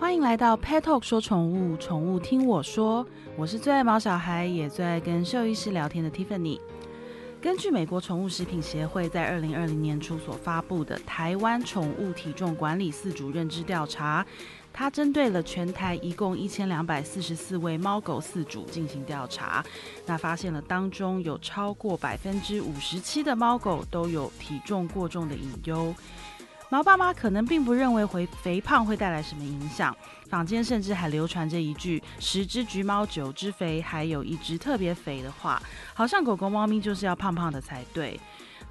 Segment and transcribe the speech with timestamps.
[0.00, 3.06] 欢迎来到 Pet Talk 说宠物，宠物听我说。
[3.36, 6.58] 我是最爱毛小孩，也最爱跟兽医师聊天的 Tiffany。
[7.38, 14.26] 根据美国宠物食品协会在二零二零年初所发布的台湾宠物体重管理四组认知调查，
[14.72, 19.62] 它针对了全台一共一千两百四十四位猫狗饲主进行调查，
[20.06, 25.94] 那发现了当中有超过百分之五十七的猫狗都有体重过重的隐忧。
[26.72, 29.94] 毛爸妈可能并不认为回肥胖会带来什么影响，
[30.28, 35.60] 坊间甚至还流传着一句“十只橘猫九只肥，还有一只特别肥”的话，
[35.92, 38.18] 好像狗狗、猫咪就是要胖胖的才对。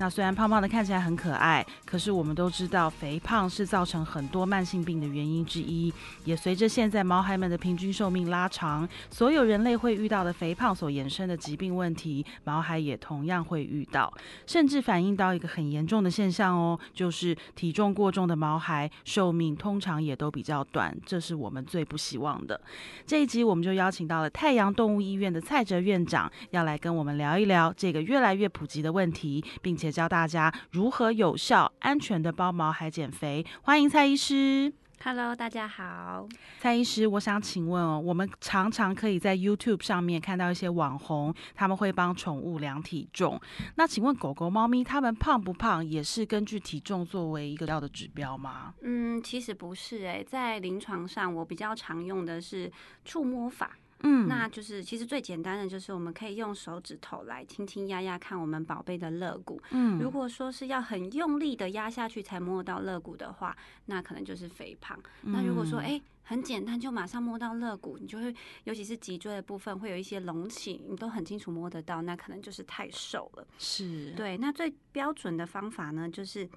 [0.01, 5.93] 那虽然胖胖的看起来很可爱，可是我们都知道，肥胖是造成很多慢性病的原因之一。
[6.23, 14.09] 也随着现在毛孩们的平均寿命拉长，所有人类会遇到的肥胖所衍生的疾病问题，毛孩也同样会遇到，
[14.47, 22.61] 甚至反映到一个很严重的现象哦，就是体重过重的毛孩寿命通常也都比较短，这是我们最不希望的。
[23.05, 29.88] 这一集我们就邀请到了太阳动物医院的蔡哲院长，要来跟我们聊一聊这个越来越普及的问题，并且。
[29.91, 33.45] 教大家如何有效、安全的包毛孩减肥。
[33.61, 34.73] 欢迎蔡医师。
[35.01, 36.27] Hello，大家好。
[36.59, 43.39] 蔡医师，我想请问哦，我们常常可以在 YouTube 上面看到一些网红，他们会帮宠物量体重。
[43.75, 48.73] 那请问狗狗、猫咪，它们胖不胖，也是根据体重作为一个要的指标吗？
[48.81, 52.69] 嗯，其实不是诶，在临床上，我比较常用的是
[53.05, 53.77] 触摸法。
[54.03, 59.61] 嗯，那就是其实最简单的就是我们可以用手指头来轻轻压压看我们宝贝的肋骨。
[59.71, 63.55] 嗯，如果说是要很用力的压下去才摸到肋骨的话，
[63.87, 64.97] 那可能就是肥胖。
[65.23, 68.33] 那如果说哎很简单就马上摸到肋骨，你就会
[68.63, 73.47] 尤其是脊椎的部分会有一些隆起，你都很清楚摸得到，那可能就是太瘦了。
[73.57, 74.37] 是对。
[74.37, 76.49] 那最标准的方法呢，就是。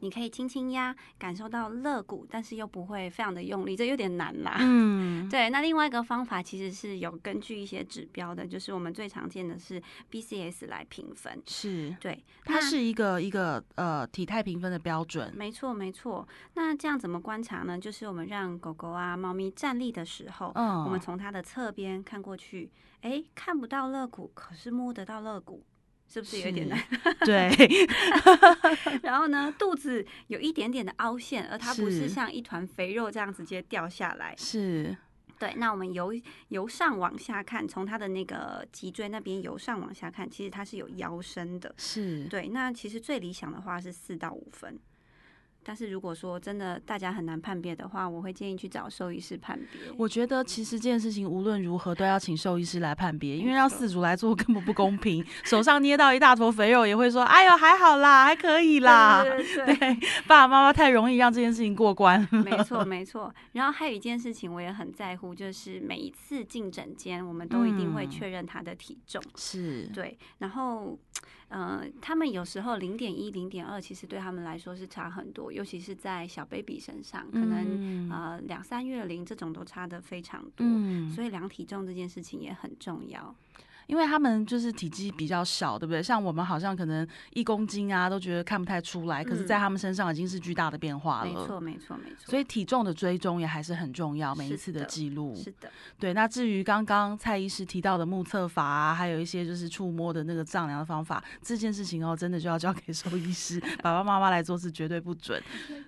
[0.00, 4.56] 你可以轻轻压，感受到肋骨，但是又不会非常的用力，这有点难啦。
[4.60, 5.50] 嗯， 对。
[5.50, 11.42] 那另外一个方法其实是有根据一些指标的，就是我们最常见的是 BCS 来评分。
[11.46, 15.32] 是，对，它是一个一个呃体态评分的标准。
[15.36, 16.26] 没错，没错。
[16.54, 17.78] 那这样怎么观察呢？
[17.78, 22.70] 就是我们让狗狗啊、猫咪站立的时候，嗯，我们从它的侧边看过去，
[23.02, 25.62] 哎，看不到肋骨，可是摸得到肋骨。
[26.08, 26.78] 是不是有点难？
[27.24, 27.50] 对。
[29.02, 34.34] 然后呢，肚子有一点点的凹陷，而它不是像一团肥肉这样直接掉下来。
[34.36, 34.96] 是。
[35.38, 35.52] 对。
[35.56, 36.12] 那我们由
[36.48, 41.74] 由上往下看，从它的那个脊椎那边由上往下看，其实它是有腰身的。
[41.76, 42.24] 是。
[42.24, 42.48] 对。
[42.48, 44.78] 那其实最理想的话是四到五分。
[45.66, 49.90] 但是如果说真的大家很难判别的话，我会建议去找兽医师判别。
[49.96, 55.24] 我觉得其实这件事情无论如何都要请兽医师来判别，因为让饲主来做 根本不公平。
[55.42, 59.94] 手上捏到一大坨肥肉也会说：“哎呦，还好啦，还可以啦。” 对，
[60.28, 62.24] 爸爸妈妈太容易让这件事情过关。
[62.30, 63.34] 没错， 没错。
[63.52, 69.20] 然后还有一件事情我也很在乎，就是每一次进诊间，我们都一定会确认他的体重。
[69.34, 70.96] 是对，然后。
[71.48, 80.66] 嗯，他们有时候零点一、零点二，其实对他们来说是差很多，尤其是在小 baby 身上，可能呃两三月龄这种都差的非常多，
[81.14, 83.34] 所以量体重这件事情也很重要。
[83.86, 86.02] 因为他们就是体积比较小，对不对？
[86.02, 91.26] 像我们好像可能一公斤啊，都觉得看不太出来，可是，在他们身上已经是巨大的变化了。
[91.26, 92.30] 没错，没错，没错。
[92.30, 95.36] 所以体重的追踪也还是很重要，每一次的记录。
[95.36, 96.12] 是的，对。
[96.12, 105.40] 那至于刚刚蔡医师提到的目测法啊，还有一些就是触摸的那个丈量的方法，这件事情哦，真的就要交给兽医师、爸爸妈妈来做，是绝对不准。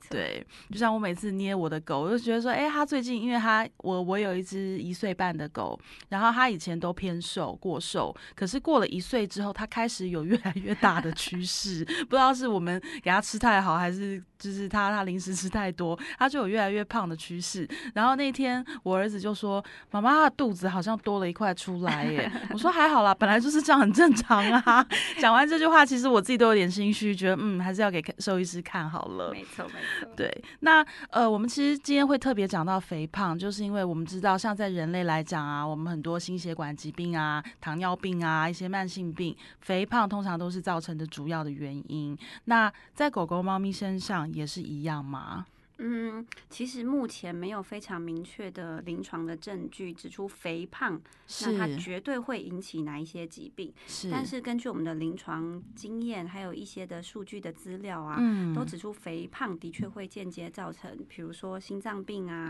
[0.08, 0.46] 对。
[0.70, 5.76] 就像我每次捏我的狗，我就觉得说，哎，它最近，因为它我我有一只一岁半的狗，
[6.10, 7.80] 然后它以前都偏瘦过。
[7.80, 7.87] 瘦，
[8.34, 17.66] 可是过了一岁之后，他开始有越来越大的趋势， 不知道是我们给他吃太好，还是就是他他零食吃太多，他就有越来越胖的趋势。
[17.94, 24.86] 然后那天我儿子就说：“妈妈，他的肚子好像多了一块出来耶。”我说：“还好啦，本来就是这样，很正常啊。”
[25.18, 29.32] 讲完这句话，其实我自己都有点心虚，觉得嗯，还是要给兽医师看好了。
[29.32, 30.08] 没错，没错。
[30.14, 37.78] 对，那呃，我们其实今天会特别讲到肥胖，就是因为我们知道，像在人类来讲啊，我们很多心血管疾病啊，糖。
[37.78, 42.18] 尿病啊，一些慢性病，肥胖通常都是造成的主要的原因。
[42.46, 45.46] 那在狗狗、猫咪身上也是一样吗？
[45.80, 51.00] 嗯，其实目前没有非常明确的临床的证据指出肥胖，
[51.42, 53.72] 那它绝对会引起哪一些疾病。
[53.86, 58.18] 是，但是根据我们的临床经验，还有一些的数据的资料啊，
[58.56, 62.48] 都指出肥胖的确会间接造成，比如说心脏病啊、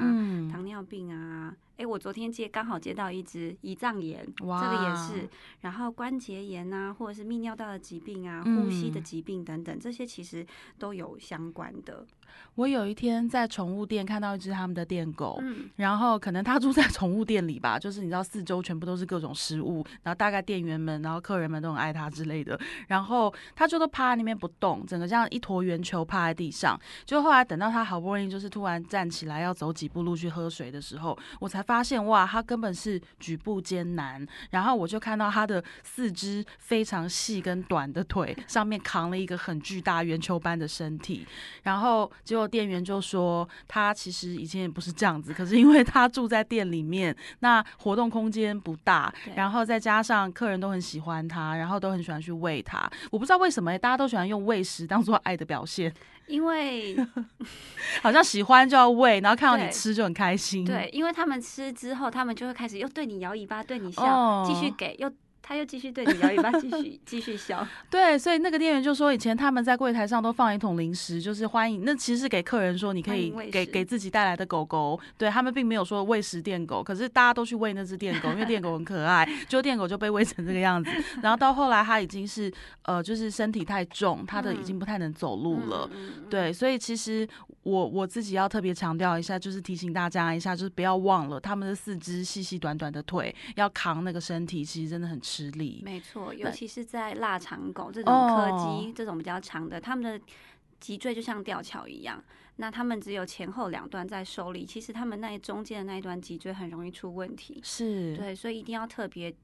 [0.50, 1.54] 糖尿病啊。
[1.78, 5.28] 哎，我昨天接刚好接到一只胰脏炎，这个也是，
[5.60, 10.44] 然后关节炎啊，或者是泌尿道的疾病啊，呼吸的疾病等等，这些其实
[10.76, 12.04] 都有相关的。
[12.56, 15.40] 我有一天在宠物店看到一只他们的店狗，
[15.76, 22.58] 然后可能他住在宠物店里吧，就是你知道四周全部都是各种食物，然后大概店员们、然后客人们都很爱它之类的，
[22.88, 26.78] 然后他就都趴在那边不动，整个这样一坨圆球趴在地上。
[27.04, 34.26] 就后来等到他好不容易就是突然站起来要走几步路去喝水的时候，我才发现哇，他根本是举步艰难。
[34.50, 41.24] 然后我就看到他的四肢非常细跟短的腿上面扛了一个很巨大圆球般的身体，
[41.62, 42.10] 然后。
[42.24, 52.90] 结果店员就说，他其实以前也不是这样子，可是因为他住在店里面，那活动空间不大，然后再加上客人都很喜欢他，然后都很喜欢去喂他。
[53.10, 55.92] 我不知道为什么大家都喜欢用喂食当做爱的表现，
[56.28, 56.96] 因为
[58.02, 60.64] 好像喜欢就要喂，然后看到你吃就很开心。
[60.64, 65.10] 对，因为他们吃之后，他们就会开始又对你摇尾巴，对你笑，继续给又。
[65.48, 67.66] 他又继续对你摇尾巴，继续 继续笑。
[67.88, 71.84] 对，所以那个店员就说，以前他们在柜台上都放一桶零食，就是欢迎。
[71.86, 75.00] 那其实是给客人说，你可以给给自己带来的狗狗。
[75.16, 79.26] 对他们并没有说喂食电狗，可是大家都去喂那只电狗，因为电狗很可爱。
[79.48, 80.90] 就电狗就被喂成这个样子。
[81.22, 82.52] 然后到后来，他已经是
[82.82, 85.88] 呃，就是身体太重，他的已经不太能走路了。
[86.28, 87.26] 对，所以其实
[87.68, 95.48] 我我自己要特别强调一下，就是提醒大家一下，就是不要忘了他们的四肢细细短短的腿，要扛那个身体，其实真的很吃。
[95.58, 100.24] 力没错，尤其是在腊肠狗这种柯基这种比较长的，他们的
[100.78, 102.22] 脊椎就像吊桥一样，
[102.56, 107.58] 那他们只有前后两端在受力，其实他们那中间的那一段脊椎很容易出问题。
[107.64, 109.34] 是对，所以一定要特别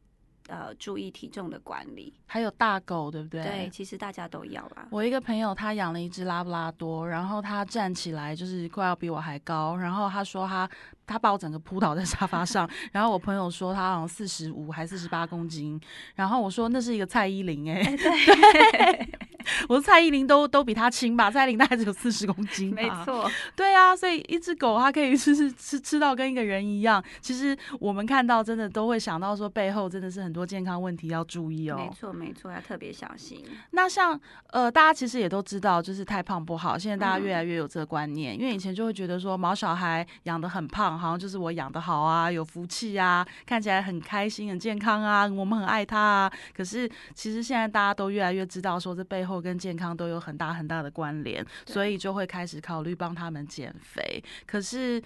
[0.48, 2.12] 呃注意体重的管理。
[2.26, 3.42] 还有大狗，对不对？
[3.42, 4.86] 对，其实大家都要啦。
[4.90, 10.68] 我一个朋友他养了一只拉布拉多，然后他站起来就是快要比我还高，然后他说他。
[11.06, 15.78] 他把我整个扑倒在沙发上， 然后我朋友说他好像四十五还四十八公斤，
[16.14, 19.08] 然后我说那是一个蔡依林哎，对，
[19.68, 33.44] 我说蔡依林都都比他轻吧，蔡依林大概只有四十公斤，没错，对啊，所以一只狗它可以吃吃吃吃到跟一个人一样，其实我们看到真的都会想到说背后真的是很多健康问题要注意哦，没错没错，要特别小心。
[33.72, 34.18] 那像
[34.52, 40.94] 呃大家其实也都知道，就是太胖不好，现在大家越来越有这个观念，因为以前就会觉得说毛小孩养的很胖。
[40.94, 46.32] 好像就是我养的好啊，有福气啊，看起来很开心、很健康啊，我们很爱它啊。
[46.56, 54.22] 可是其实现在大家都越来越知道，说这背后跟健康都有很大很大的关联，所以就会开始考虑帮他们减肥。
[54.46, 55.02] 可是，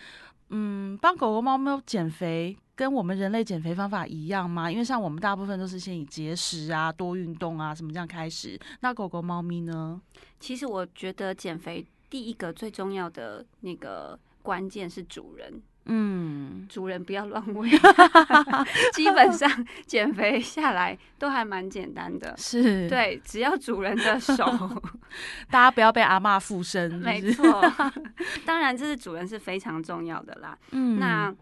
[0.51, 4.71] 嗯，帮狗狗、猫猫减肥跟我们人类减肥方法一样吗？
[4.71, 8.59] 因为像我们大部分都是先以节食啊、多运动啊什么这样开始。
[8.81, 10.01] 那狗狗、猫咪呢？
[10.41, 15.63] 其实我觉得减肥第一个最重要的那个关键是主人。
[15.91, 17.71] 嗯，主人不要乱喂，
[18.93, 19.51] 基本上
[19.87, 22.35] 减肥下来都还蛮简单的。
[22.37, 24.45] 是，对，只要主人的手，
[25.51, 26.93] 大家不要被阿妈附身。
[26.93, 27.63] 没错，
[28.45, 30.57] 当然这是主人是非常重要的啦。
[30.73, 31.35] 嗯，那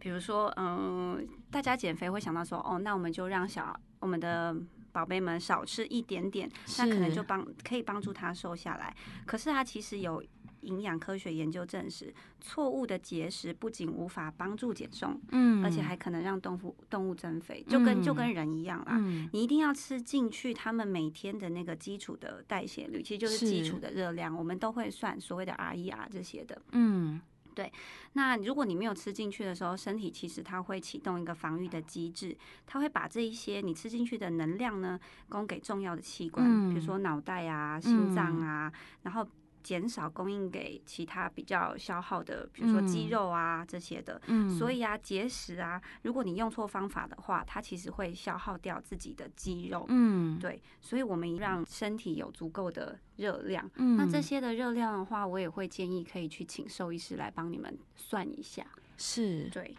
[0.00, 4.56] 比如说，嗯，大家减肥会想到说，哦，那我们就让小我们的
[4.90, 8.92] 宝贝们少吃一点点，那可能就帮可以帮助他瘦下来。
[9.24, 10.20] 可是他其实有。
[10.62, 18.98] 营养科学研究证实，错误的节食不仅无法帮助减重，嗯，而且还可能让动物动物增肥，就跟就跟人一样啦。
[19.32, 26.60] 你一定要吃进去，他们每天的那个基础的代谢率，其实就是基础的热量，我们都会算所谓的 RER 这些的。
[26.72, 27.20] 嗯，
[27.54, 27.72] 对。
[28.14, 39.26] 那如果你没有吃进去的时候，身体其实它会启动一个防御的机制，它会把这一些你吃进去的能量呢，供给重要的器官，比如说脑袋啊、心脏啊，然后。
[39.62, 44.20] 减少供应给其他比较消耗的，比如说肌肉啊这些的。
[44.26, 49.84] 嗯，所以啊，节食啊，如果你用错方法的话，它其实会消耗掉自己的肌肉。
[49.88, 53.70] 嗯，对，所以我们让身体有足够的热量。
[53.76, 58.66] 嗯，那这些的热量的话，我也会建议可以去请兽医师来帮你们算一下。
[58.96, 59.76] 是，对，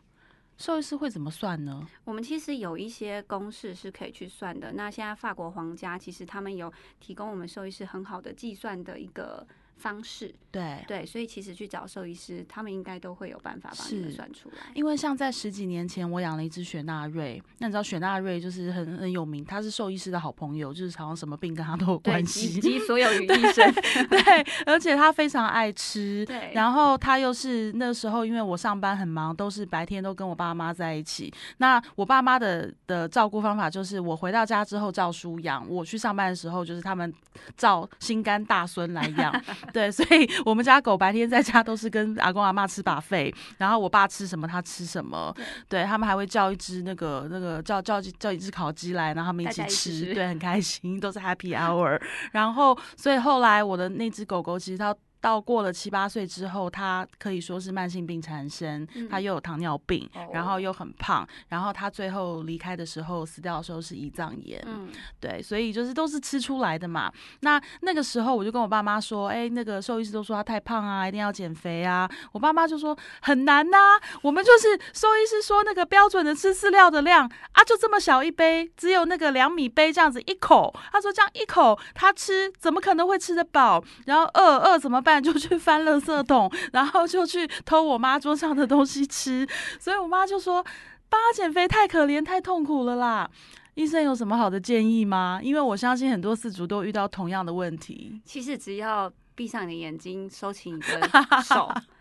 [0.58, 1.88] 兽医师会怎么算呢？
[2.04, 4.74] 我们其实有一些公式是可以去算的。
[4.74, 9.46] 那现在法国皇家其实他们有提供我们兽医师很好的计算的一个。
[9.84, 14.56] 方式对对，所以其实去找兽医师，他们应该都会有办法帮你们算出来。
[14.74, 23.74] 因为像在十几年前，我养了一只雪纳瑞，那你知道雪纳瑞就是很很有名，他是兽医师的好朋友，就是好像什么病跟他都有关系，以及所有与医生。
[24.08, 26.54] 对，而且他非常爱吃，对。
[26.54, 31.34] 然后他又是那时候，因为我上班很忙，都是白天都跟我爸妈在一起。
[31.58, 37.12] 那我爸妈的的照顾方法就是，我回到家之后照书养，我去上班的时候就是他们
[37.58, 39.34] 照心肝大孙来养。
[39.74, 45.36] 对，所以我们家狗白天在家都是跟阿公阿妈吃把费，然后我爸吃什么他吃什么，
[45.68, 52.00] 对他们还会叫一只那个那个叫叫叫一只烤鸡来，然后他们一起吃，对，很开心，都是 Happy Hour。
[52.32, 54.96] 然后，所以后来我的那只狗狗其实它。
[55.24, 64.90] 到过了七八岁之后，他可以说是慢性病缠身，他又有糖尿病，然后又很胖，然后他最后离开的时候死掉的时候是胰脏炎，嗯
[65.22, 67.10] 对，所以就是都是吃出来的嘛。
[67.40, 72.10] 那那个时候我就跟我爸妈说，哎，那个兽医师都说他太胖啊，一定要减肥啊。
[72.34, 73.78] 我爸妈就说很难呐，
[74.24, 83.82] 我们就是兽医师说那个标准的吃饲料的量啊，就这么小一杯，只有那个两米杯这样子一口，他说这样一口他吃怎么可能会吃得饱？
[84.06, 85.13] 然后饿饿怎么办？
[85.22, 89.48] 就去翻垃圾桶，然后就去偷我妈桌上的东西吃，
[89.80, 90.64] 所以我妈就说
[91.10, 93.30] ：“帮她减肥太可怜，太痛苦了啦。”
[93.76, 95.40] 医生有什么好的建议吗？
[95.42, 98.22] 因为我相信很多四主都遇到同样的问题。
[98.24, 101.10] 其实只要闭上你的眼睛，收起你的
[101.44, 101.72] 手。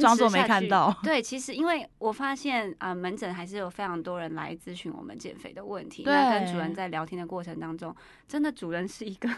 [0.00, 0.94] 装作没看到。
[1.02, 6.02] 对，其实因为我发现啊，门诊还是有非常多人来咨询我们减肥的问题。
[6.04, 7.94] 那跟主人在聊天的过程当中，
[8.28, 9.28] 真的主人是一个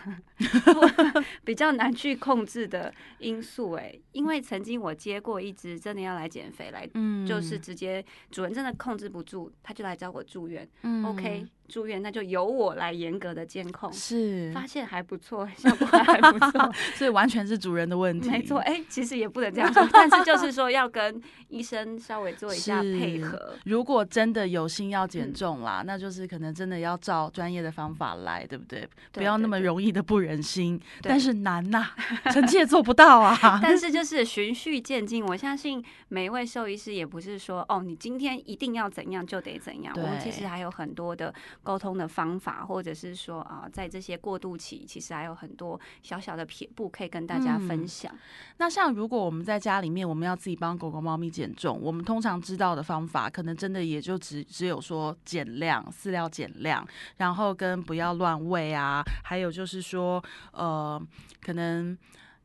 [1.45, 3.73] 比较难去控制的因素。
[3.73, 10.69] 哎，因为曾经我接过一只真的要来减肥来，嗯，就是直接主人真的控制不住，他就来找我住院。
[10.83, 11.47] 嗯，OK。
[11.73, 18.29] 住院那就由我来严格的监控，是发现还不错，效果还不错， 所以完全是主人的问题。
[18.29, 23.55] 没错，哎，其实也不能这样说，但是就是说要跟医生稍微做一下配合。
[23.65, 28.87] 如果真的有心要减重啦，那就是可能真的要照专业的方法来，对不对？
[29.11, 31.87] 不要那么容易的不忍心，但是难呐，
[32.31, 33.35] 臣妾做不到啊。
[33.63, 39.95] 但是 就是循序渐进，我相信每一位兽医师也不是说哦，你今天一定要怎样就得怎样。
[39.97, 41.33] 我们其实还有很多的。
[41.63, 48.13] 沟通的方法，或者是说啊，在这些过渡期，其实还有很多小小的撇步可以跟大家分享。
[48.59, 61.01] 那像如果我们在家里面，我们要自己帮狗狗、猫咪减重，我们通常知道的方法，可能真的也就只只有说减量，饲料减量，然后跟不要乱喂啊，还有就是说，呃，
[61.41, 61.97] 可能。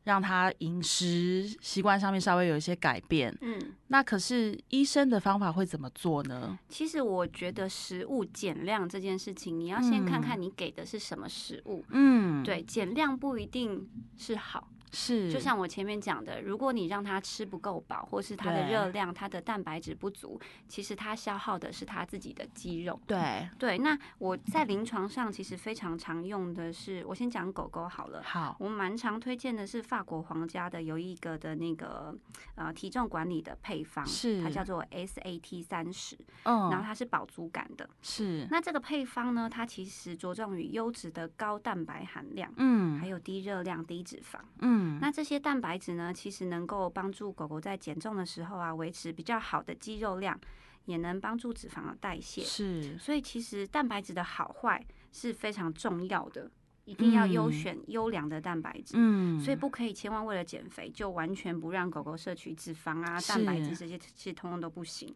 [0.08, 6.58] 让他饮食习惯上面稍微有一些改变，嗯，那可是医生的方法会怎么做呢？
[6.66, 13.86] 其实我觉得食物减量这件事情，你要先看看你给的是什么食物，嗯，对，减量不一定
[14.16, 14.66] 是好。
[14.92, 22.98] 是，就像我前面讲的，如果你让他吃不够饱，或是它的热量、它的蛋白质不足，其实它消耗的是它自己的肌肉。
[23.06, 28.22] 对对，那我在临床上其实非常常用的是，我先讲狗狗好了。
[28.22, 32.14] 好，我蛮常推荐的是法国皇家的有一个的那个
[32.54, 37.88] 呃体重管理的配方，是它叫做 SAT 三十，嗯，然后它是饱足感的。
[38.02, 44.77] 是，那这个配方呢，它其实着重于优质的高蛋白含量，嗯，还有低热量、低脂肪，嗯。
[45.00, 50.38] 那这些蛋白质呢，其实能够帮助狗狗在减重的时候啊，维持比较好的肌肉量，
[50.84, 52.42] 也能帮助脂肪的代谢。
[52.42, 56.50] 是，所以其实蛋白质的好坏是非常重要的，
[56.84, 58.94] 一定要优选优良的蛋白质。
[58.96, 65.14] 嗯，所以不可以千万为了减肥就完全不让狗狗摄取脂肪啊、蛋白质这些，其实通通都不行。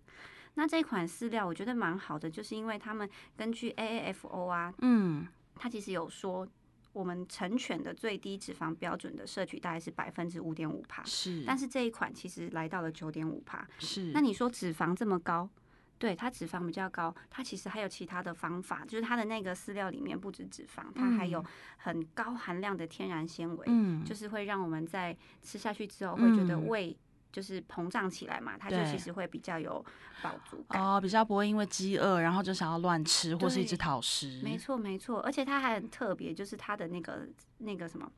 [0.55, 6.47] 那这款饲料我觉得蛮好的，就是因为他们根据 AAFO 啊，嗯，它其实有说。
[6.93, 11.43] 我们成犬的最低脂肪标准的摄取大概是百分之五点五帕，是。
[11.47, 14.13] 但是这一款其实来到了九点五帕，是。
[14.13, 15.49] 那你说脂肪这么高，
[15.99, 21.45] 对它脂肪比较高，它其实还有其他的方法，就是它的那个饲料里面不止脂肪，它还有
[21.79, 26.97] 很高含量的天然纤维，嗯，就是会让我们在吃下去之后会觉得胃。
[27.33, 29.85] 就是膨胀起来嘛，它就其实会比较有
[30.23, 34.41] 饱足感哦，比较不会因为饥饿然后就想要乱吃或是一直讨食。
[34.45, 37.27] 没错没错，而且它还很特别，就是它的那个
[37.63, 38.11] 那个什么。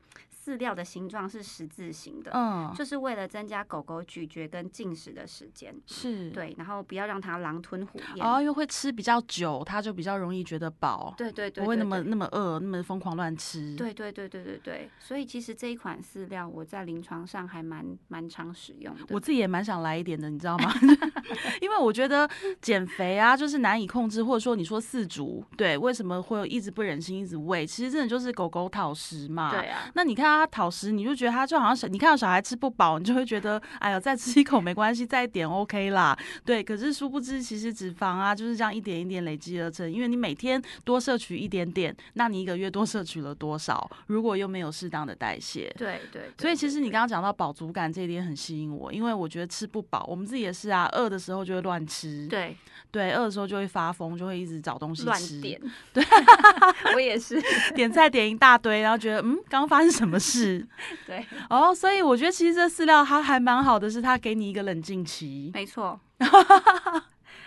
[0.45, 20.71] 饲料的形状是十字形的，嗯，就是为了增加狗狗咀嚼跟进食的时间，是对，然后不要让它狼吞虎咽，哦，因为会吃比较久，它就比较容易觉得饱，对对对，不会那么那么饿，那么疯狂乱吃，对对对对对对，所以其实这一款饲料我在临床上还蛮蛮常使用的，我自己也蛮想来一点的，你知道吗？
[21.59, 22.29] 因为我觉得
[22.61, 27.65] 减肥啊，就是难以控制，或者说你说四足，对，为什么会一直不忍心一直喂？
[27.65, 30.25] 其实真的就是狗狗讨食嘛，对啊，那你看。
[30.25, 36.17] 他讨食，你就觉得他就好像小，你看到小孩吃不饱，你就会觉得，哎呀，再吃一口没关系，再点 OK 啦。
[36.43, 39.89] 对，可是殊不知，其实脂肪啊就是这样一点一点累积而成。
[39.89, 43.89] 因为你每天多摄取一点点，那你一个月多摄取了多少？
[44.07, 46.31] 如果又没有适当的代谢，对对。
[46.39, 52.27] 所以其实你刚刚讲到饱足感这一点很吸引我，因为我觉得吃不饱，我们自己也是啊，饿的时候就会乱吃。
[52.27, 52.57] 对
[52.91, 55.39] 对，饿的时候就会发疯，就会一直找东西吃。
[55.39, 55.61] 点。
[55.93, 56.03] 对，
[56.95, 57.39] 我也是
[57.75, 60.65] 点菜点一大堆，然后觉得嗯，刚刚发生什么事？
[61.07, 65.51] 对，哦，所以我觉得其实这饲料它还蛮好的，是它给你一个冷静期。
[65.53, 65.99] 没错。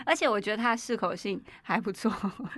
[0.07, 2.11] 而且我觉得它的适口性还不错。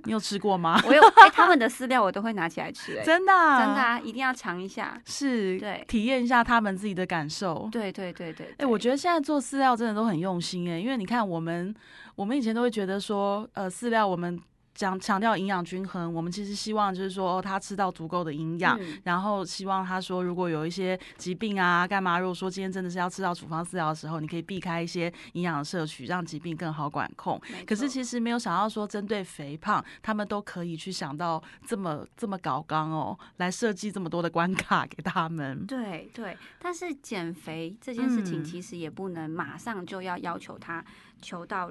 [0.05, 0.81] 你有吃过吗？
[0.87, 5.01] 我有，哎、他们的饲料我都会拿起来吃、哎，真的啊、真的啊，一定要尝一下。
[5.07, 7.69] 是，对体验一下他们自己的感受。
[7.73, 11.75] 对对对对哎、我觉得现在做饲料真的都很用心哎、因为你看我们，
[12.15, 14.39] 我们以前都会觉得说，呃，饲料我们
[14.75, 22.19] 讲强调营养均衡，我们其实希望就是说，哦，他吃到足够的营养，嗯然后希望他说，如果有一些疾病啊，干嘛？
[22.19, 27.41] 如果说今天真的是要吃到处方饲料的时候，你可以避开一些营养的摄取，让疾病更好管控。
[27.67, 35.67] 可是其实没有想到说，针对肥胖，他们都可以去想到这么这么搞纲哦，来设计这么多的关卡给他们。
[35.67, 40.85] 对对，但是减肥这件事情嗯其实也不能马上就要要求他
[41.21, 41.71] 求到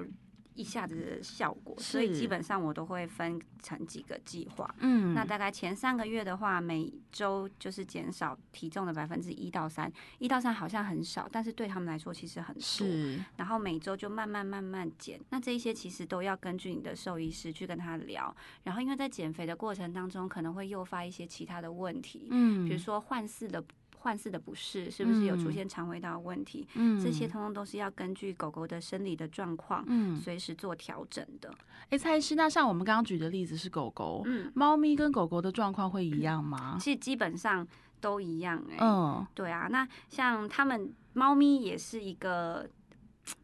[0.54, 4.74] 一下子的效果，所以基本上我都会分成几个计划。
[4.78, 12.62] 嗯那大概前三个月的话，每周就是减少体重的百分之一到三，一到三好像很少，但是对他们来说其实很多。
[12.62, 15.20] 是然后每周就慢慢慢慢减。
[15.30, 18.34] 那这一些其实都要根据你的兽医师去跟他聊。
[18.64, 23.62] 然后因为在减肥的过程当中，可能会诱发一些其他的问题，嗯比如说换饲的
[24.00, 26.66] 换饲的不适，是不是有出嗯现肠胃道的问题？
[26.74, 29.84] 嗯这些通通都是要根据狗狗的生理的状况。
[29.86, 31.52] 嗯，随时做调整的，
[31.90, 36.76] 哎，蔡医师，那像我们刚刚举的例子是狗狗，嗯，猫咪跟狗狗的状况会一样吗？
[36.80, 37.66] 其实基本上
[38.00, 42.68] 都一样哎、嗯对啊，那像他们猫咪也是一个，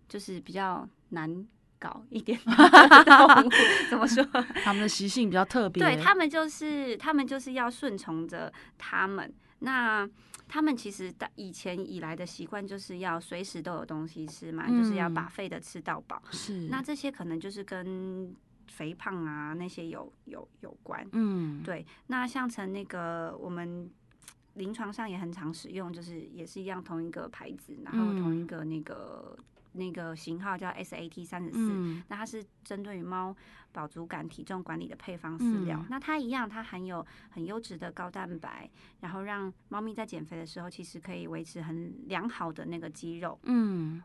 [0.08, 1.46] 就是比较难
[1.78, 3.50] 搞一点的动物，
[3.90, 4.24] 怎么说？
[4.64, 9.30] 他们的习性比较特别，对他们就是他们就是要顺从着他们。
[9.60, 10.08] 那
[10.48, 16.22] 他们其实的以前以来的习惯就是要随时都有东西吃嘛，就是要嗯把肺的吃到饱。
[16.30, 18.34] 是那这些可能就是跟
[18.68, 21.06] 肥胖啊那些有有有关。
[21.12, 23.90] 嗯对，那像成那个我们
[24.54, 29.36] 临床上也很常使用，就是也是一样同一个牌子，然后同一嗯个那个、
[29.76, 31.58] 那个型号叫 SAT 三十四。
[31.58, 33.34] 嗯那它是针对于猫
[33.72, 35.78] 饱足感、体重管理的配方饲料。
[35.80, 38.68] 嗯那它一样，它含有很优质的高蛋白，
[39.00, 43.38] 然后让猫咪在减肥的时候，其实可以维持很良好的那个肌肉。
[43.44, 44.02] 嗯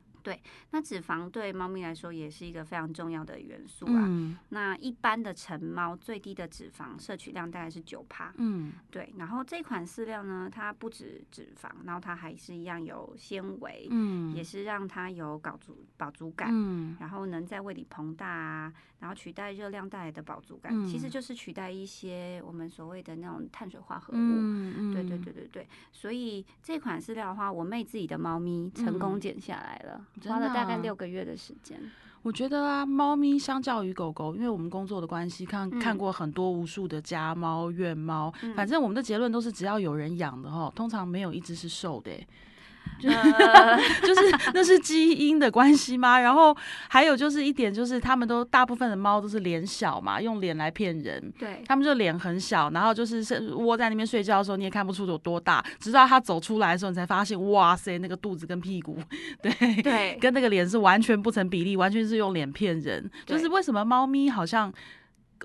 [0.72, 4.04] 那脂肪对猫咪来说也是一个非常重要的元素啊。
[4.08, 9.14] 嗯那一般的成猫最低的脂肪摄取量大概是九帕，嗯对。
[9.18, 16.50] 然后这款饲料呢，它不止脂肪，然后它还是一样有纤维，嗯也是让它有饱足饱足感。
[16.52, 24.94] 嗯然后能在胃里膨大啊，然后取代热量带来的饱足感，其实嗯就是取代一些我们所谓的那种碳水化合物。
[24.94, 31.80] 对对对对对，所以这款饲料的话，我妹自己的猫咪成功嗯减下来了，真花了大概六个月的时间。
[32.24, 42.28] 我觉得啊，猫咪相较于狗狗，因为我们工作的关系，看看嗯过很多无数的家猫、院猫，嗯反正我们的结论都是，只要有人养的哈，通常没有一只是瘦的欸、
[43.04, 44.22] 呃， 就是
[44.54, 46.20] 那是基因的关系吗？
[46.20, 46.56] 然后
[46.90, 51.32] 还有就是一点，就是他们都大部分的猫都是脸小嘛，用脸来骗人。
[51.40, 58.98] 对，他们就脸很小，然后就是是窝在那边睡觉的时候，你也看不出有多大，直到它走出来的时候，你才发现，哇塞，那个肚子跟屁股，
[59.42, 63.10] 对，对，跟那个脸是完全不成比例，完全是用脸骗人。
[63.26, 64.72] 就是为什么猫咪好像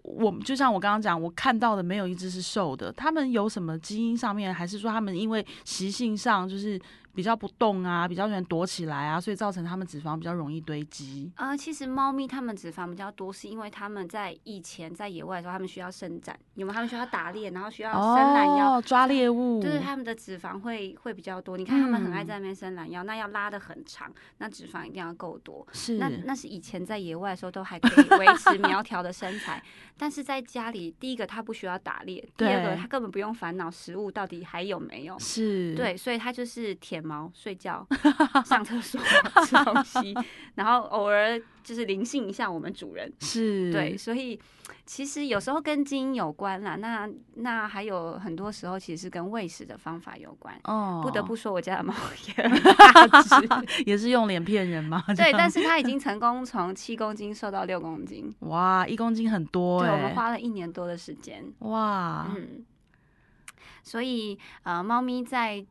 [0.03, 6.81] 我就像我刚刚讲，我看到的没有一只是瘦的，他们有什么基因上面，还是说他们因为习性上就是
[7.17, 11.33] 比较不动啊，比较喜欢躲起来啊，所以造成它们脂肪比较容易堆积？
[11.37, 16.75] 呃，其实猫咪它们脂肪比较多，是因为它们在以前在野外的时候，它们需要伸展，有没有？
[16.75, 21.57] 它们需要打猎，然后需要伸懒腰，哦，抓猎物，就是它们的脂肪会会比较多。
[21.57, 25.67] 你看它们很爱嗯在那边伸懒腰，那要拉的很长，那脂肪一定要够多。
[25.73, 29.63] 是那那是以前在野外的时候都还可以维持苗条的身材，
[29.97, 35.19] 但是在家里，第一个它不需要打猎，第二个它根本不用烦恼食物到底还有没有。
[35.19, 37.87] 是，对，所以它就是舔毛、睡觉、
[38.45, 39.01] 上厕所、
[39.47, 40.15] 吃东西，
[40.57, 43.13] 然后偶尔就是灵性一下我们主人。
[43.21, 44.39] 是，对，所以
[44.85, 50.59] 其实有时候跟基因有关啦，那那还有很多时候其实是跟喂食的方法有关。
[50.65, 51.95] 哦，不得不说，我家的猫
[52.37, 52.63] 也很
[53.09, 53.49] 大只，
[53.87, 55.03] 也是用脸骗人吗？
[55.17, 61.45] 对，但是它已经成功从七公斤瘦到六公斤，哇，一公斤很多对，哎、我们花了一年多的时间。
[61.61, 62.65] 哇，嗯，
[63.83, 65.65] 所以呃，猫咪在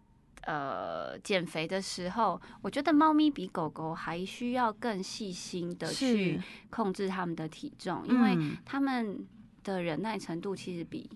[0.45, 9.27] 呃减肥的时候，我觉得猫咪比狗狗还需要更细心的去控制它们的体重，因为嗯它们
[9.63, 11.10] 的忍耐程度其实比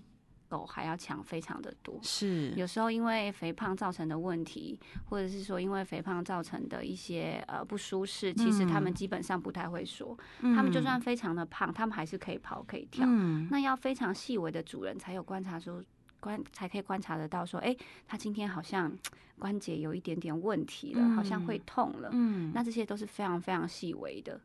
[0.48, 1.98] 狗还要强非常的多。
[2.02, 10.18] 是有时候因为肥胖造成的问题，或者是说因为肥胖造成的一些呃不舒适，其实他们嗯基本上不太会说。
[10.40, 13.06] 他们就算非常的胖，他们还是可以跑可以跳。
[13.08, 15.80] 嗯那要非常细微的主人才有观察出
[16.20, 17.74] 观才可以观察得到说，哎，
[18.06, 18.92] 他今天好像
[19.38, 22.10] 关节有一点点问题了，好像会痛了。
[22.12, 24.40] 嗯，那这些都是非常非常细微的，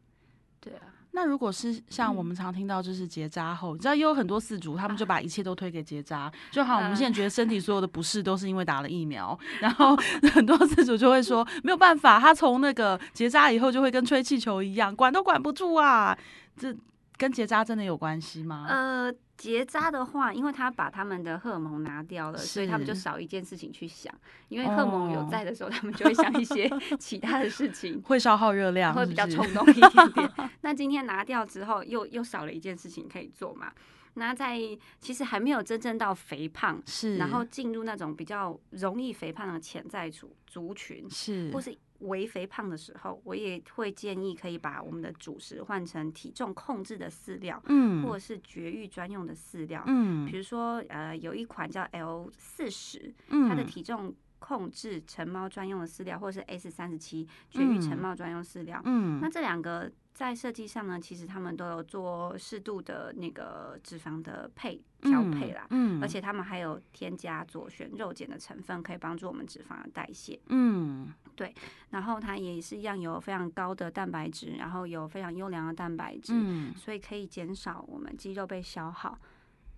[0.60, 0.82] 对啊。
[1.12, 9.96] 那如果是像我们常听到，就是结扎后，你知道也有很多饲主，他们就把一切都推给结扎，就好，我们现在觉得身体所有的不适都是因为打了疫苗，然后
[10.34, 16.18] 很多饲主就会说没有办法，他从那个结扎以后就会跟吹气球一样，管都管不住啊，
[16.58, 16.76] 这。
[17.18, 18.66] 跟结扎真的有关系吗？
[18.68, 24.14] 呃，结扎的话，因为他把他们的荷尔蒙拿掉了，所以他们就少一件事情去想。
[24.48, 30.32] 因为荷尔蒙有在的时候，他们就会想一些 其他的事情，会消耗热量，会比较冲动一点点。
[30.62, 33.72] 那今天拿掉之后，又又少了一件事情可以做嘛？
[34.14, 34.58] 那在
[35.00, 41.78] 其实还没有真正到肥胖，是，然后进入那种比较容易肥胖的潜在族族群，是，或是。
[42.06, 71.14] 微肥胖的时候，我也会建议可以把我们的主食换成体重控制的饲料，嗯，或者是绝育专用的饲料，嗯，比如说呃，有一款叫 L 四十，嗯，它的体重控制成猫专用的饲料，或者是 S 三十七绝育成猫专用饲料，嗯，那这两个在设计上呢，其实他们都有做适度的那个脂肪的配调配啦，嗯，而且他们还有添加左旋肉碱的成分，可以帮助我们脂肪的代谢，嗯。
[71.36, 71.54] 对，
[71.90, 79.20] 然后它也是一样有非常高的蛋白质，然后有非常优良的蛋白质，嗯，所以可以减少我们肌肉被消耗。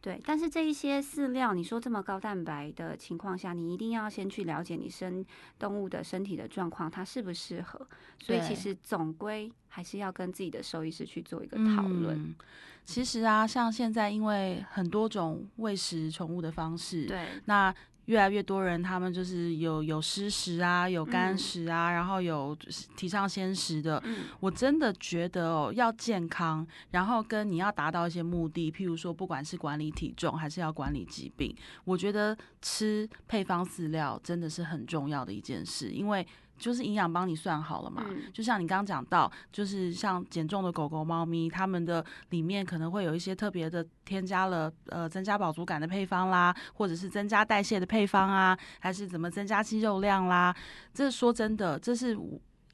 [0.01, 5.25] 对，但是这一些饲料，你说这么高蛋白的情况下，你一定要先去了解你生
[5.57, 7.87] 动物的身体的状况，它适不适合。
[8.19, 12.35] 所以其实总归还是要跟自己的兽医师去做一个讨论。
[12.85, 17.73] 其实啊，像现在因为很多种喂食宠物的方式，对，那。
[18.07, 22.57] 越来越多人，他们就是有有湿食啊，有干食啊，然后有
[22.97, 24.01] 提倡鲜食的。
[24.39, 36.25] 我真的觉得哦，要健康，然后跟你要达到一些目的，譬如说，不管是管理体重，还是要管理疾病，我觉得吃配方饲料真的是很重要的一件事，因为。
[36.57, 50.55] 就是营养帮你算好了嘛，就像你刚刚讲到，就是像减重的狗狗、猫咪，它们的里面可能会有一些特别的添加了呃增加饱足感的配方啦，或者是增加代谢的配方啊，还是怎么增加肌肉量啦？
[50.93, 52.17] 这说真的，这是。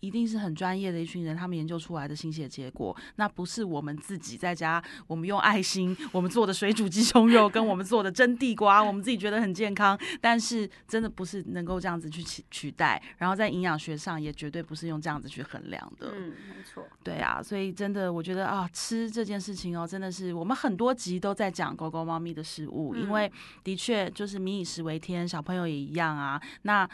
[0.04, 16.12] 一定是很专业的一群人，他们研究出来的心血结果，那不是我们自己在家，我们用爱心我们做的水煮鸡胸肉，跟我们做的蒸地瓜，我们自己觉得很健康，但是真的不是能够这样子去取取代，然后在营养学上也绝对不是用这样子去衡量的。
[16.14, 16.86] 嗯，没错。
[17.02, 23.32] 对啊，所以真的我觉得啊，吃这件事情哦，真的是我们很多集都在讲狗狗、猫咪的食物，因为
[23.64, 26.42] 的确就是民以食为天，小朋友也一样啊。
[26.64, 26.88] 那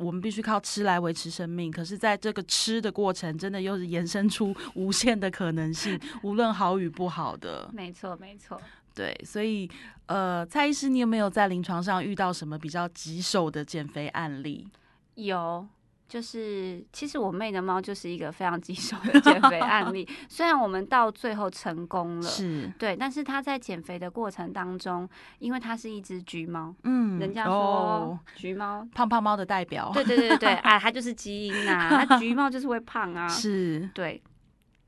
[0.00, 7.70] 我们必须靠吃来维持生命，可是，在这个吃的过程，真的又是延伸出无限的可能性， 无论好与不好的。
[7.72, 8.60] 没错，没错。
[8.94, 9.70] 对，所以，
[10.06, 14.66] 呃，蔡医师，你有没有在临床上遇到什么比较棘手的减肥案例？
[15.14, 15.66] 有。
[16.10, 20.06] 就是，其实我妹的猫就是一个非常棘手的减肥案例。
[20.28, 34.20] 虽然我们到最后成功了，是对，但是它在减肥的过程当中，因为它是一只橘猫，嗯，人家说橘猫胖胖猫的代表，对对对对啊，它就是基因呐， 它橘猫就是会胖啊，是对。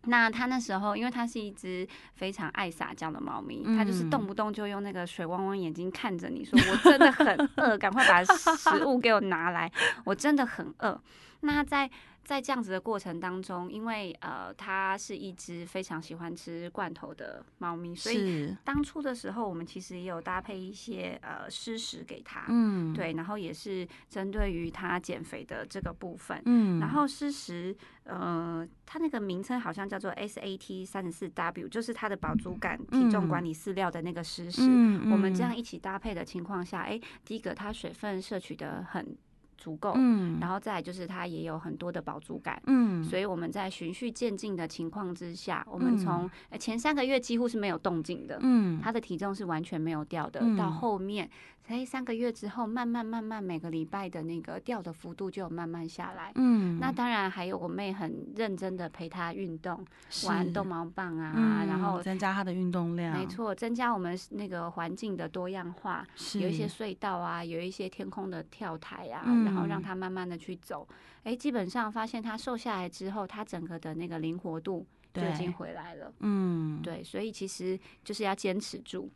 [0.04, 9.70] 那它那时候，因为它是一只非常爱撒娇的猫咪，它就是动不动就用那个水汪汪眼睛看着你说：“我真的很饿，赶快把食物给我拿来，
[10.04, 11.00] 我真的很饿。”
[11.44, 11.90] 那在
[12.24, 34.62] 在这样子的过程当中，因为呃，它是一只非常喜欢吃罐头的猫咪，所以当初的时候，我们其实也有搭配一些呃湿食给它，嗯，对，然后也是针对于它减肥的这个部分，嗯，然后湿食，呃，它那个名称好像叫做 SAT 三十四 W，就是它的饱足感体重管理饲料的那个湿食，
[35.10, 39.16] 我们这样一起搭配的情况下，哎，第一个它水分摄取的很。
[39.62, 51.30] 足够，嗯，然后再来就是它也有很多的饱足感，嗯，所以我们在循序渐进的情况之下，我们从前三个月几乎是没有动静的，嗯，它的体重是完全没有掉的，到后面。
[51.64, 56.32] 才三个月之后，慢慢慢慢每个礼拜的那个掉的幅度就慢慢下来。
[56.34, 59.84] 嗯，那当然还有我妹很认真的陪她运动，
[60.26, 63.16] 玩逗猫棒啊，然后增加她的运动量。
[63.16, 70.86] 没错，增加我们那个环境的多样化，有一些隧道啊，有一些天空的跳台啊，然后让她慢慢的去走。
[71.22, 76.12] 哎，基本上发现她瘦下来之后，她整个的那个灵活度就已经回来了。
[76.18, 79.08] 嗯，对，所以其实就是要坚持住。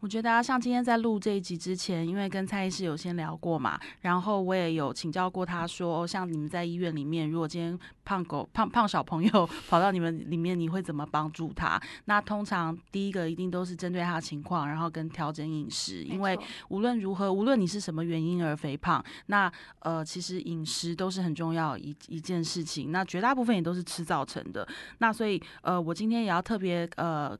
[0.00, 11.80] 我觉得啊，像今天在录这一集之前，因为跟蔡医师有先聊过嘛，然后我也有请教过他说，像你们在医院里面，如果今天胖狗、胖胖小朋友跑到你们里面，你会怎么帮助他？
[12.04, 16.38] 那通常第一个一定都是针对他的情况，然后跟调整饮食，因为
[16.68, 22.92] 无论如何，无论你是什么原因而肥胖，那呃，其实饮食都是很重要一一件事情。
[22.92, 24.68] 那绝大部分也都是吃造成的。
[24.98, 27.36] 那所以呃，我今天也要特别呃。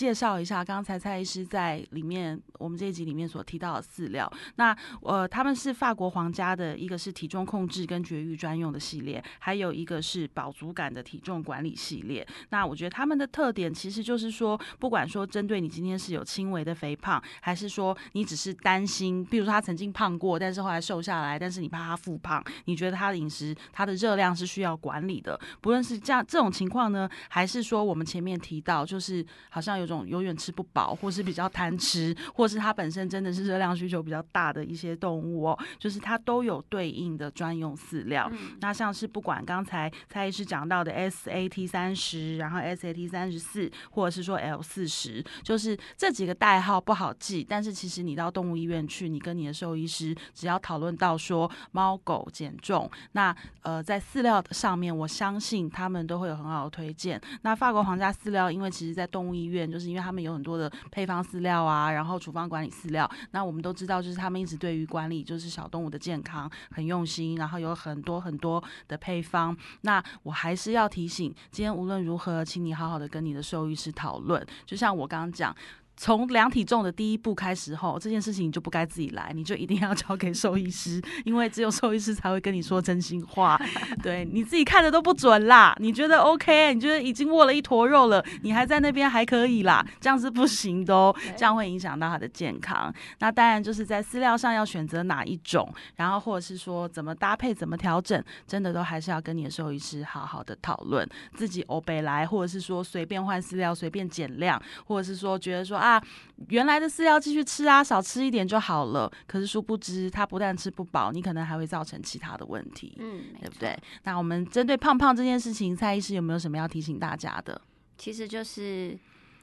[0.00, 4.32] 介绍一下刚才蔡医师在里面我们这一集里面所提到的饲料。
[4.54, 12.26] 那呃，他们是法国皇家的一个是体重控制跟绝育专用的系列，还有一个是饱足感的体重管理系列。
[12.48, 25.38] 那我觉得他们的特点其实就是说，不管说针对你今天是有轻微的肥胖，还是说你只是担心，比如说他曾经胖过，但是后来瘦下来，但是你怕他复胖，你觉得他的饮食他的热量是需要管理的。
[25.60, 38.30] 不论是这样这种情况呢，还是说我们前面提到，就是好像有种永远吃不饱，或是比较贪吃，或是它本身真的是热量需求比较大的一些动物哦，就是它都有对应的专用饲料。
[38.60, 57.20] 那像是不管刚才蔡医师讲到的 SAT 三十，然后 SAT 三十四，或者是说 L 四十，就是这几个代号不好记，但是其实你到动物医院去，你跟你的兽医师只要讨论到说猫狗减重，那呃在饲料上面，我相信他们都会有很好的推荐。
[57.42, 63.10] 那法国皇家饲料，因为其实在动物医院，就是就是因为他们有很多的配方饲料啊，然后处方管理饲料。
[63.30, 69.56] 那我们都知道，就是他们一直对于管理就是小动物的健康很用心，然后有很多很多的配方。
[69.80, 74.46] 那我还是要提醒，今天无论如何，请你好好的跟你的兽医师讨论。
[74.66, 75.56] 就像我刚刚讲。
[76.00, 83.60] 从量体重的第一步开始后，这件事情你就不该自己来，你就一定要交给兽医师，因为只有兽医师才会跟你说真心话。
[84.02, 86.72] 对你自己看的都不准啦，你觉得 OK？
[86.72, 92.90] 你觉得已经握了一坨肉了，你还在那边还可以啦，这样是不行的哦，这样会影响到他的健康。
[93.18, 101.06] 那当然就是在饲料上要选择哪一种，然后或者是说怎么搭配、怎么调整，真的都还是要跟你的兽医师好好的讨论。
[101.34, 105.89] 自己欧北来，或者是说随便换饲料、随便减量，或者是说觉得说啊。
[105.90, 106.04] 啊，
[106.48, 109.10] 原来的饲料继续吃啊，少吃一点就好了。
[109.26, 113.76] 可是殊不知，它不但吃不饱，你可能还会造成其他的问题，嗯，对不对？
[114.04, 117.60] 那我们针对胖胖这件事情，蔡医师有没有什么要提醒大家的？
[117.98, 118.98] 其实就是。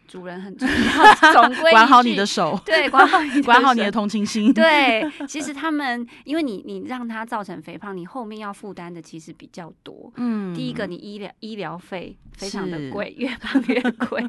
[0.08, 4.54] 主人很重要，总归管好你的手，对，管好你，管好你的同情心。
[4.54, 10.12] 对，其实他们，因为你你让他造成肥胖，你后面要负担的其实比较多。
[10.16, 14.24] 嗯，第一个，你医疗医疗费非常的贵， 越胖越贵。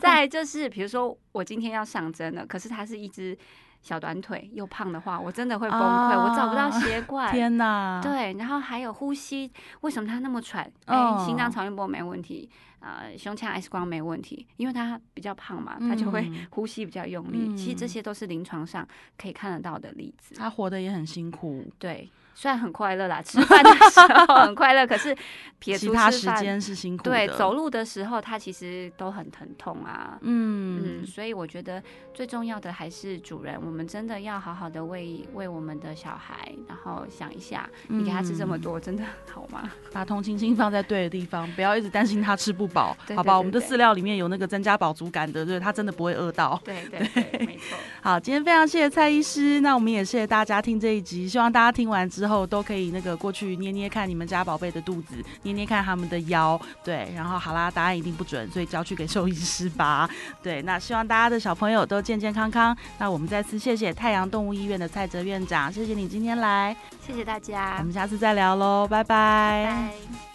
[0.00, 3.36] 再就是，比如说我今天要上针了，可是它是一只
[3.82, 7.30] 小短腿又胖的话，我真的会崩溃，我找不到鞋怪。
[7.30, 8.00] 天哪！
[8.02, 10.70] 对，然后还有呼吸，为什么他那么喘？
[10.86, 12.48] 哎，心脏超音波没问题。
[12.80, 17.54] 呃，胸腔 X 光没问题，因为他比较胖嘛，他就会呼吸比较用力。
[17.54, 18.88] 其实这些都是临床上
[19.18, 20.34] 可以看得到的例子。
[20.34, 22.10] 他活得也很辛苦，对。
[22.34, 25.14] 虽然很快乐啦，吃饭的时候很快乐，可是
[25.58, 27.10] 撇除时间是辛苦的。
[27.10, 30.18] 对，走路的时候他其实都很疼痛啊。
[30.22, 31.82] 嗯嗯，所以我觉得
[32.14, 39.70] 最重要的还是主人，我们真的要好好的为为我们的小孩，然后想一下，你给他吃这么多，真的好吗？
[39.92, 43.36] 把同情心放在对的地方，不要一直担心他吃不饱，好吧？
[43.36, 46.58] 我们的饲料里面有那个增加饱足感的，对他真的不会饿到。
[46.64, 47.76] 对对对，没错。
[48.02, 52.30] 好，今天非常谢谢蔡医师，那我们也谢谢大家听这一集，希望大家听完之后。
[52.30, 60.08] 后都可以那个过去捏捏看你们家宝贝的肚子，捏捏看他们的腰，对，然后好啦，答案一定不准，所以交去给兽医师吧。
[60.40, 62.76] 对，那希望大家的小朋友都健健康康。
[62.98, 70.29] 那我们再次谢谢太阳动物医院的蔡哲院长，谢谢你今天来，谢谢大家，我们下次再聊喽，拜拜。